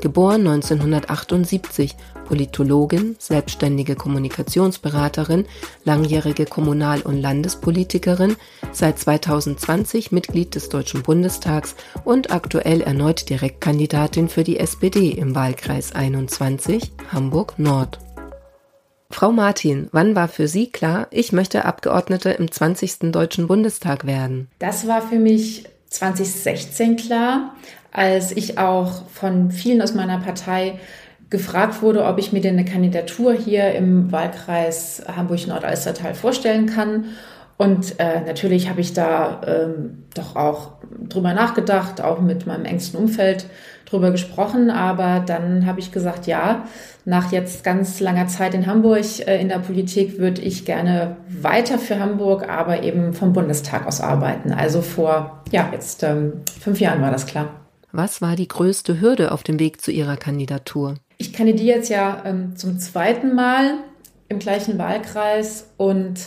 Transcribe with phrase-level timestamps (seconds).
[0.00, 5.46] geboren 1978, Politologin, selbstständige Kommunikationsberaterin,
[5.84, 8.36] langjährige Kommunal- und Landespolitikerin,
[8.72, 11.74] seit 2020 Mitglied des Deutschen Bundestags
[12.04, 17.98] und aktuell erneut Direktkandidatin für die SPD im Wahlkreis 21 Hamburg Nord.
[19.10, 23.10] Frau Martin, wann war für Sie klar, ich möchte Abgeordnete im 20.
[23.10, 24.48] Deutschen Bundestag werden?
[24.60, 27.56] Das war für mich 2016 klar,
[27.92, 30.78] als ich auch von vielen aus meiner Partei
[31.30, 37.04] gefragt wurde, ob ich mir denn eine Kandidatur hier im Wahlkreis Hamburg-Nordalstertal vorstellen kann.
[37.56, 40.72] Und äh, natürlich habe ich da ähm, doch auch
[41.08, 43.46] drüber nachgedacht, auch mit meinem engsten Umfeld
[43.84, 44.70] drüber gesprochen.
[44.70, 46.64] Aber dann habe ich gesagt, ja,
[47.04, 51.78] nach jetzt ganz langer Zeit in Hamburg äh, in der Politik würde ich gerne weiter
[51.78, 54.52] für Hamburg, aber eben vom Bundestag aus arbeiten.
[54.52, 57.50] Also vor, ja, jetzt ähm, fünf Jahren war das klar.
[57.92, 60.94] Was war die größte Hürde auf dem Weg zu Ihrer Kandidatur?
[61.18, 63.78] Ich kandidiere jetzt ja ähm, zum zweiten Mal
[64.28, 66.20] im gleichen Wahlkreis und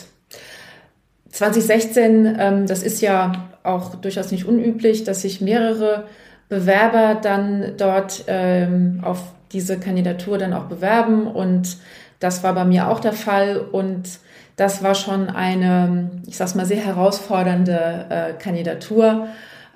[1.30, 6.06] 2016, ähm, das ist ja auch durchaus nicht unüblich, dass sich mehrere
[6.48, 11.78] Bewerber dann dort ähm, auf diese Kandidatur dann auch bewerben und
[12.20, 14.20] das war bei mir auch der Fall und
[14.56, 19.26] das war schon eine, ich sag's mal, sehr herausfordernde äh, Kandidatur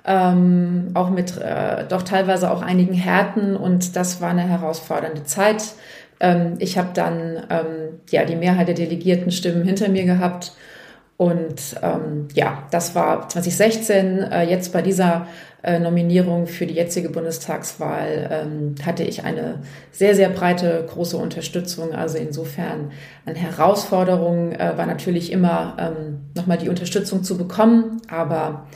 [0.05, 5.63] ähm, auch mit äh, doch teilweise auch einigen Härten und das war eine herausfordernde Zeit.
[6.19, 10.53] Ähm, ich habe dann ähm, ja die Mehrheit der delegierten Stimmen hinter mir gehabt
[11.19, 14.19] und ähm, ja, das war 2016.
[14.19, 15.27] Äh, jetzt bei dieser
[15.61, 19.55] äh, Nominierung für die jetzige Bundestagswahl ähm, hatte ich eine
[19.91, 21.93] sehr, sehr breite, große Unterstützung.
[21.93, 22.91] Also insofern
[23.25, 28.67] eine Herausforderung äh, war natürlich immer ähm, nochmal die Unterstützung zu bekommen, aber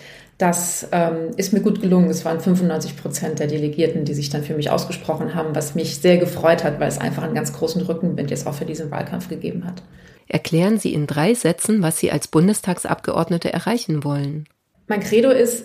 [0.43, 2.09] das ähm, ist mir gut gelungen.
[2.09, 5.99] Es waren 95 Prozent der Delegierten, die sich dann für mich ausgesprochen haben, was mich
[5.99, 9.29] sehr gefreut hat, weil es einfach einen ganz großen Rückenwind jetzt auch für diesen Wahlkampf
[9.29, 9.81] gegeben hat.
[10.27, 14.43] Erklären Sie in drei Sätzen, was Sie als Bundestagsabgeordnete erreichen wollen.
[14.87, 15.63] Mein Credo ist,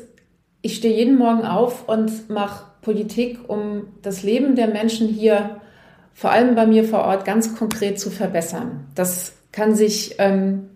[0.63, 5.61] ich stehe jeden Morgen auf und mache Politik, um das Leben der Menschen hier,
[6.15, 8.87] vor allem bei mir vor Ort, ganz konkret zu verbessern.
[8.95, 10.71] Das kann sich ähm,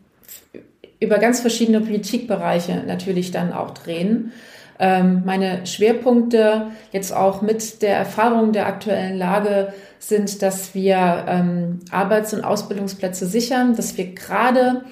[1.03, 4.33] über ganz verschiedene Politikbereiche natürlich dann auch drehen.
[4.79, 11.81] Ähm, meine Schwerpunkte jetzt auch mit der Erfahrung der aktuellen Lage sind, dass wir ähm,
[11.91, 14.83] Arbeits- und Ausbildungsplätze sichern, dass wir gerade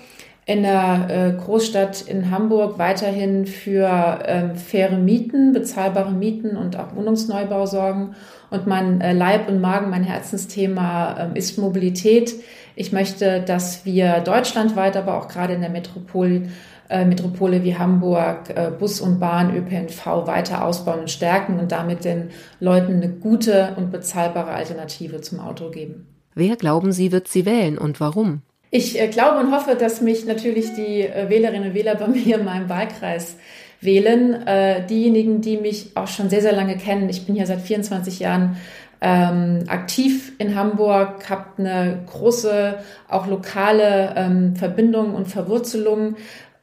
[0.47, 6.95] in der äh, Großstadt in Hamburg weiterhin für ähm, faire Mieten, bezahlbare Mieten und auch
[6.97, 8.15] Wohnungsneubau sorgen.
[8.51, 12.35] Und mein äh, Leib und Magen, mein Herzensthema ist Mobilität.
[12.75, 16.49] Ich möchte, dass wir deutschlandweit, aber auch gerade in der Metropol,
[16.89, 22.31] äh, Metropole wie Hamburg Bus und Bahn, ÖPNV weiter ausbauen und stärken und damit den
[22.59, 26.07] Leuten eine gute und bezahlbare Alternative zum Auto geben.
[26.35, 28.43] Wer glauben Sie, wird sie wählen und warum?
[28.71, 32.39] Ich äh, glaube und hoffe, dass mich natürlich die äh, Wählerinnen und Wähler bei mir
[32.39, 33.37] in meinem Wahlkreis
[33.81, 34.47] wählen.
[34.47, 37.09] Äh, diejenigen, die mich auch schon sehr, sehr lange kennen.
[37.09, 38.57] Ich bin hier seit 24 Jahren
[39.01, 42.77] ähm, aktiv in Hamburg, habe eine große,
[43.09, 46.17] auch lokale ähm, Verbindung und Verwurzelung.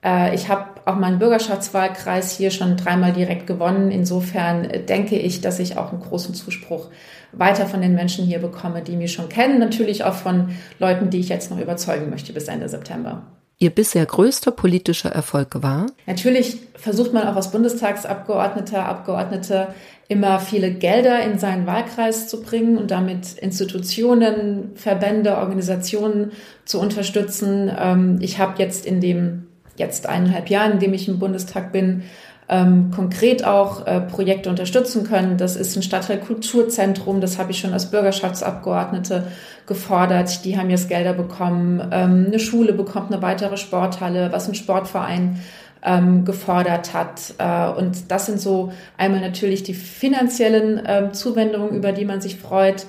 [0.04, 3.92] Äh, ich habe auch meinen Bürgerschaftswahlkreis hier schon dreimal direkt gewonnen.
[3.92, 6.90] Insofern denke ich, dass ich auch einen großen Zuspruch
[7.34, 9.60] weiter von den Menschen hier bekomme, die mich schon kennen.
[9.60, 10.50] Natürlich auch von
[10.80, 13.24] Leuten, die ich jetzt noch überzeugen möchte bis Ende September.
[13.60, 15.88] Ihr bisher größter politischer Erfolg war?
[16.06, 19.70] Natürlich versucht man auch als Bundestagsabgeordneter, Abgeordnete
[20.08, 26.34] immer viele Gelder in seinen Wahlkreis zu bringen und damit Institutionen, Verbände, Organisationen
[26.66, 27.72] zu unterstützen.
[27.76, 29.47] Ähm, ich habe jetzt in dem
[29.78, 32.04] jetzt eineinhalb Jahren, in dem ich im Bundestag bin,
[32.50, 35.38] ähm, konkret auch äh, Projekte unterstützen können.
[35.38, 39.28] Das ist ein Stadtteilkulturzentrum, das habe ich schon als Bürgerschaftsabgeordnete
[39.66, 40.46] gefordert.
[40.46, 41.82] Die haben jetzt Gelder bekommen.
[41.92, 45.42] Ähm, eine Schule bekommt eine weitere Sporthalle, was ein Sportverein
[45.84, 47.34] ähm, gefordert hat.
[47.38, 52.38] Äh, und das sind so einmal natürlich die finanziellen äh, Zuwendungen, über die man sich
[52.38, 52.86] freut.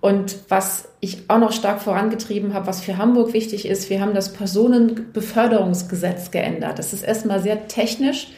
[0.00, 4.14] Und was ich auch noch stark vorangetrieben habe, was für Hamburg wichtig ist, wir haben
[4.14, 6.78] das Personenbeförderungsgesetz geändert.
[6.78, 8.28] Das ist erstmal sehr technisch,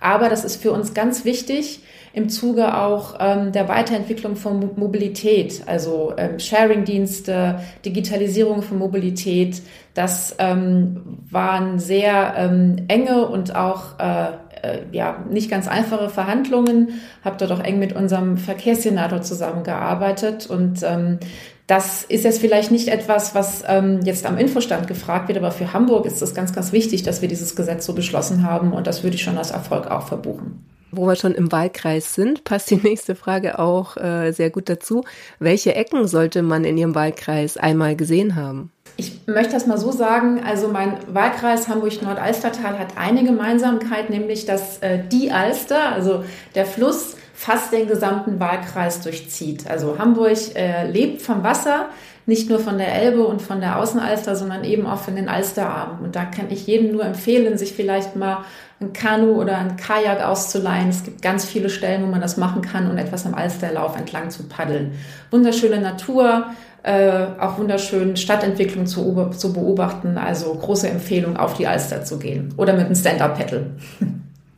[0.00, 1.80] aber das ist für uns ganz wichtig.
[2.16, 9.60] im Zuge auch ähm, der Weiterentwicklung von Mobilität, also ähm, Sharing-Dienste, Digitalisierung von Mobilität.
[9.92, 14.28] Das ähm, waren sehr ähm, enge und auch äh,
[14.62, 20.82] äh, ja, nicht ganz einfache Verhandlungen, habe dort auch eng mit unserem Verkehrssenator zusammengearbeitet und
[20.82, 21.18] ähm,
[21.66, 25.72] das ist jetzt vielleicht nicht etwas, was ähm, jetzt am Infostand gefragt wird, aber für
[25.72, 29.02] Hamburg ist es ganz, ganz wichtig, dass wir dieses Gesetz so beschlossen haben und das
[29.02, 30.64] würde ich schon als Erfolg auch verbuchen.
[30.92, 35.02] Wo wir schon im Wahlkreis sind, passt die nächste Frage auch äh, sehr gut dazu.
[35.40, 38.70] Welche Ecken sollte man in Ihrem Wahlkreis einmal gesehen haben?
[38.98, 44.78] Ich möchte das mal so sagen, also mein Wahlkreis Hamburg-Nordalstertal hat eine Gemeinsamkeit, nämlich dass
[44.78, 49.68] äh, die Alster, also der Fluss, fast den gesamten Wahlkreis durchzieht.
[49.68, 51.90] Also Hamburg äh, lebt vom Wasser,
[52.26, 56.04] nicht nur von der Elbe und von der Außenalster, sondern eben auch von den Alsterarmen.
[56.04, 58.38] Und da kann ich jedem nur empfehlen, sich vielleicht mal
[58.80, 60.88] ein Kanu oder ein Kajak auszuleihen.
[60.88, 64.30] Es gibt ganz viele Stellen, wo man das machen kann und etwas am Alsterlauf entlang
[64.30, 64.92] zu paddeln.
[65.30, 66.46] Wunderschöne Natur,
[66.82, 70.18] äh, auch wunderschön Stadtentwicklung zu, zu beobachten.
[70.18, 73.70] Also große Empfehlung, auf die Alster zu gehen oder mit einem Stand-Up-Paddle.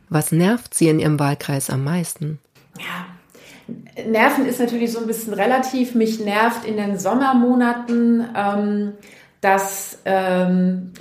[0.09, 2.39] Was nervt Sie in Ihrem Wahlkreis am meisten?
[2.79, 3.05] Ja,
[4.07, 5.95] Nerven ist natürlich so ein bisschen relativ.
[5.95, 8.93] Mich nervt in den Sommermonaten, ähm,
[9.41, 10.91] dass, ähm,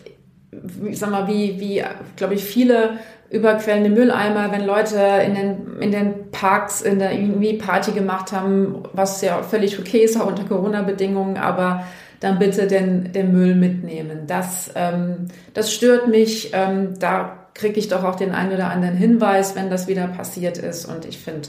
[0.85, 1.83] ich sag mal, wie, wie
[2.17, 2.99] glaube ich, viele
[3.31, 8.85] überquellende Mülleimer, wenn Leute in den, in den Parks in der irgendwie Party gemacht haben,
[8.95, 11.85] was ja völlig okay ist, auch unter Corona-Bedingungen, aber
[12.21, 14.27] dann bitte den, den Müll mitnehmen.
[14.27, 16.51] Das, ähm, das stört mich.
[16.53, 20.59] Ähm, da kriege ich doch auch den einen oder anderen Hinweis, wenn das wieder passiert
[20.59, 20.87] ist.
[20.87, 21.49] Und ich finde,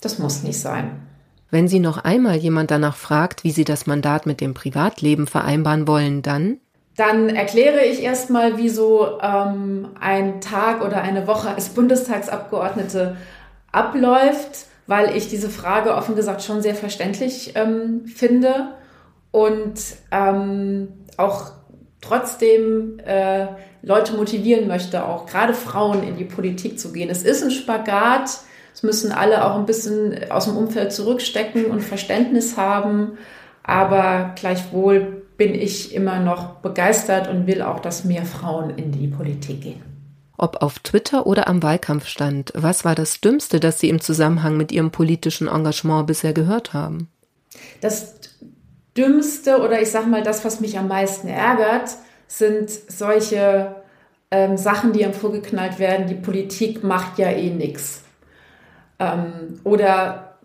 [0.00, 1.00] das muss nicht sein.
[1.50, 5.88] Wenn Sie noch einmal jemand danach fragt, wie Sie das Mandat mit dem Privatleben vereinbaren
[5.88, 6.58] wollen, dann?
[6.96, 13.16] Dann erkläre ich erstmal, wieso ähm, ein Tag oder eine Woche als Bundestagsabgeordnete
[13.72, 18.74] abläuft, weil ich diese Frage offen gesagt schon sehr verständlich ähm, finde
[19.30, 19.80] und
[20.10, 21.52] ähm, auch
[22.00, 23.46] trotzdem äh,
[23.82, 27.10] Leute motivieren möchte, auch gerade Frauen in die Politik zu gehen.
[27.10, 28.40] Es ist ein Spagat.
[28.74, 33.18] Es müssen alle auch ein bisschen aus dem Umfeld zurückstecken und Verständnis haben.
[33.62, 39.08] Aber gleichwohl bin ich immer noch begeistert und will auch, dass mehr Frauen in die
[39.08, 39.82] Politik gehen.
[40.36, 44.72] Ob auf Twitter oder am Wahlkampfstand, was war das Dümmste, das Sie im Zusammenhang mit
[44.72, 47.08] Ihrem politischen Engagement bisher gehört haben?
[47.80, 48.14] Das
[48.96, 51.90] Dümmste oder ich sag mal das, was mich am meisten ärgert,
[52.26, 53.76] sind solche
[54.30, 56.06] ähm, Sachen, die einem vorgeknallt werden.
[56.06, 58.02] Die Politik macht ja eh nichts.
[59.00, 60.36] Ähm, oder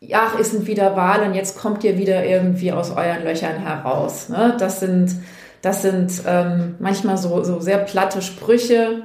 [0.00, 4.28] ja, es sind wieder Wahlen, jetzt kommt ihr wieder irgendwie aus euren Löchern heraus.
[4.28, 4.56] Ne?
[4.58, 5.14] Das sind,
[5.62, 9.02] das sind ähm, manchmal so, so sehr platte Sprüche,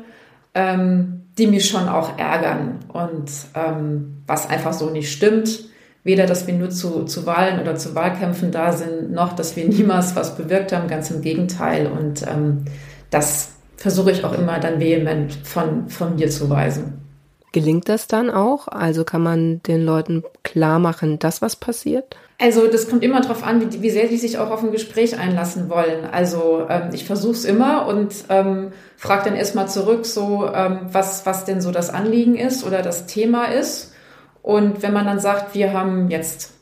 [0.54, 5.68] ähm, die mich schon auch ärgern und ähm, was einfach so nicht stimmt.
[6.04, 9.66] Weder, dass wir nur zu, zu Wahlen oder zu Wahlkämpfen da sind, noch, dass wir
[9.69, 11.88] niemals was bewirkt haben, ganz im Gegenteil.
[11.88, 12.66] Und ähm,
[13.10, 17.08] das versuche ich auch immer dann vehement von, von mir zu weisen.
[17.51, 18.67] Gelingt das dann auch?
[18.67, 22.15] Also kann man den Leuten klar machen, dass was passiert?
[22.41, 25.19] Also das kommt immer darauf an, wie, wie, sehr die sich auch auf ein Gespräch
[25.19, 26.05] einlassen wollen.
[26.09, 31.25] Also ähm, ich versuche es immer und ähm, frage dann erstmal zurück, so ähm, was,
[31.25, 33.93] was denn so das Anliegen ist oder das Thema ist.
[34.41, 36.53] Und wenn man dann sagt, wir haben jetzt,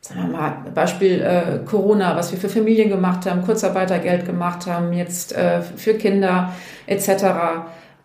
[0.00, 4.92] sagen wir mal, Beispiel äh, Corona, was wir für Familien gemacht haben, Kurzarbeitergeld gemacht haben,
[4.92, 6.54] jetzt äh, für Kinder
[6.86, 7.24] etc.,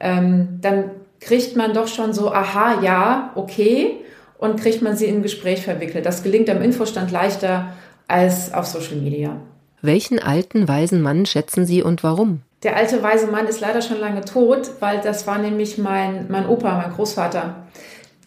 [0.01, 0.91] ähm, dann
[1.21, 4.03] kriegt man doch schon so, aha, ja, okay,
[4.37, 6.05] und kriegt man sie in ein Gespräch verwickelt.
[6.05, 7.73] Das gelingt am Infostand leichter
[8.07, 9.37] als auf Social Media.
[9.81, 12.41] Welchen alten, weisen Mann schätzen Sie und warum?
[12.63, 16.47] Der alte, weise Mann ist leider schon lange tot, weil das war nämlich mein, mein
[16.47, 17.67] Opa, mein Großvater,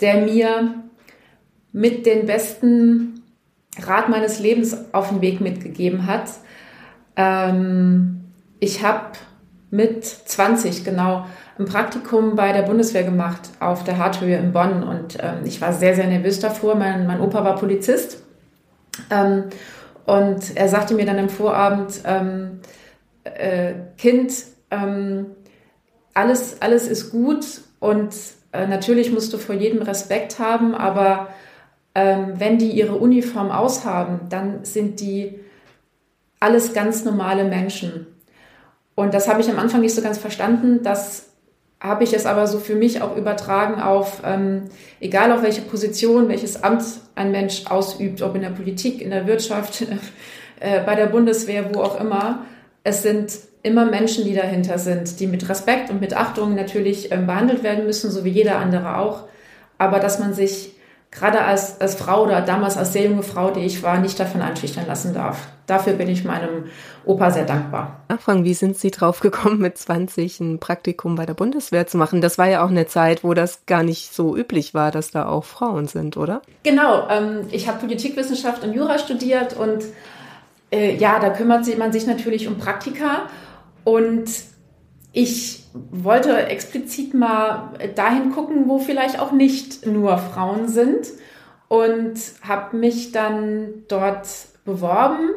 [0.01, 0.75] der mir
[1.73, 3.23] mit den besten
[3.81, 6.31] Rat meines Lebens auf den Weg mitgegeben hat.
[7.17, 8.25] Ähm,
[8.61, 9.13] ich habe
[9.71, 11.27] mit 20 genau
[11.59, 15.73] ein Praktikum bei der Bundeswehr gemacht auf der Harthöhe in Bonn und ähm, ich war
[15.73, 16.75] sehr, sehr nervös davor.
[16.75, 18.23] Mein, mein Opa war Polizist
[19.11, 19.45] ähm,
[20.05, 22.61] und er sagte mir dann im Vorabend, ähm,
[23.25, 24.33] äh, Kind,
[24.71, 25.27] ähm,
[26.13, 27.45] alles, alles ist gut
[27.79, 28.15] und
[28.53, 31.29] äh, natürlich musst du vor jedem Respekt haben, aber
[31.95, 35.39] ähm, wenn die ihre Uniform aushaben, dann sind die
[36.41, 38.07] alles ganz normale Menschen.
[38.95, 40.83] Und das habe ich am Anfang nicht so ganz verstanden.
[40.83, 41.24] Das
[41.85, 44.63] habe ich es aber so für mich auch übertragen auf, ähm,
[45.01, 46.83] egal auf welche Position, welches Amt
[47.15, 49.83] ein Mensch ausübt, ob in der Politik, in der Wirtschaft,
[50.61, 52.47] äh, bei der Bundeswehr, wo auch immer.
[52.85, 57.27] Es sind immer Menschen, die dahinter sind, die mit Respekt und mit Achtung natürlich ähm,
[57.27, 59.25] behandelt werden müssen, so wie jeder andere auch.
[59.77, 60.74] Aber dass man sich
[61.15, 64.43] gerade als, als Frau oder damals als sehr junge Frau, die ich war, nicht davon
[64.43, 65.47] einschüchtern lassen darf.
[65.67, 66.65] Dafür bin ich meinem
[67.07, 68.01] Opa sehr dankbar.
[68.09, 72.21] Nachfragen, wie sind Sie drauf gekommen, mit 20 ein Praktikum bei der Bundeswehr zu machen?
[72.21, 75.27] Das war ja auch eine Zeit, wo das gar nicht so üblich war, dass da
[75.27, 76.43] auch Frauen sind, oder?
[76.65, 77.09] Genau.
[77.09, 79.85] Ähm, ich habe Politikwissenschaft und Jura studiert und
[80.71, 83.29] äh, ja, da kümmert man sich natürlich um Praktika
[83.85, 84.29] und
[85.15, 91.07] ich wollte explizit mal dahin gucken, wo vielleicht auch nicht nur Frauen sind
[91.69, 94.27] und habe mich dann dort
[94.65, 95.31] beworben,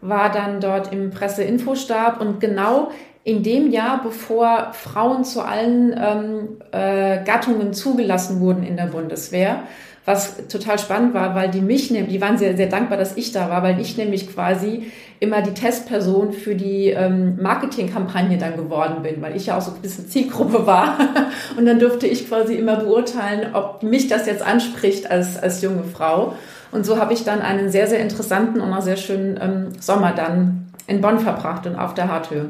[0.00, 2.90] war dann dort im Presseinfostab und genau
[3.22, 9.62] in dem Jahr, bevor Frauen zu allen ähm, äh, Gattungen zugelassen wurden in der Bundeswehr,
[10.06, 13.48] was total spannend war, weil die mich, die waren sehr, sehr dankbar, dass ich da
[13.48, 19.20] war, weil ich nämlich quasi immer die Testperson für die ähm, Marketingkampagne dann geworden bin,
[19.20, 20.98] weil ich ja auch so ein bisschen Zielgruppe war.
[21.58, 25.84] Und dann durfte ich quasi immer beurteilen, ob mich das jetzt anspricht als, als junge
[25.84, 26.34] Frau.
[26.72, 30.12] Und so habe ich dann einen sehr, sehr interessanten und auch sehr schönen ähm, Sommer
[30.12, 32.46] dann in Bonn verbracht und auf der Harthöhe.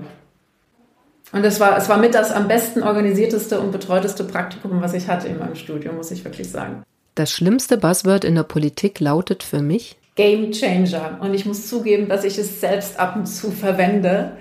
[1.32, 5.08] Und es war, es war mit das am besten organisierteste und betreuteste Praktikum, was ich
[5.08, 6.82] hatte in meinem Studium, muss ich wirklich sagen.
[7.14, 11.18] Das schlimmste Buzzword in der Politik lautet für mich Game Changer.
[11.22, 14.32] Und ich muss zugeben, dass ich es selbst ab und zu verwende,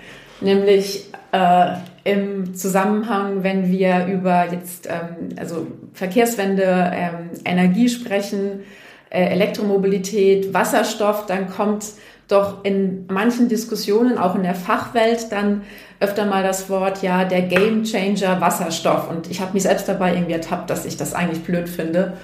[0.41, 8.65] nämlich äh, im Zusammenhang, wenn wir über jetzt ähm, also Verkehrswende, ähm, Energie sprechen,
[9.09, 11.85] äh, Elektromobilität, Wasserstoff, dann kommt
[12.27, 15.61] doch in manchen Diskussionen, auch in der Fachwelt, dann
[16.01, 19.09] öfter mal das Wort, ja, der Game Changer Wasserstoff.
[19.09, 22.17] Und ich habe mich selbst dabei irgendwie ertappt, dass ich das eigentlich blöd finde.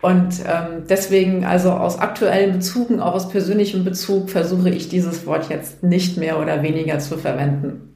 [0.00, 5.50] Und ähm, deswegen, also aus aktuellen Bezügen, auch aus persönlichem Bezug, versuche ich dieses Wort
[5.50, 7.87] jetzt nicht mehr oder weniger zu verwenden.